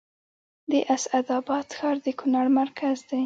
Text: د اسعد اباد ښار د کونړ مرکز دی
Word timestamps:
د 0.71 0.73
اسعد 0.95 1.27
اباد 1.39 1.67
ښار 1.77 1.95
د 2.05 2.07
کونړ 2.19 2.45
مرکز 2.59 2.97
دی 3.09 3.19